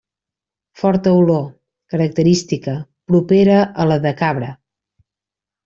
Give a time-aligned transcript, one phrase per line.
[0.83, 1.43] Forta olor,
[1.95, 2.75] característica,
[3.13, 4.51] propera a la de cabra.